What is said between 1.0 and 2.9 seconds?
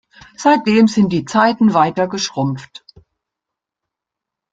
die Zeiten weiter geschrumpft.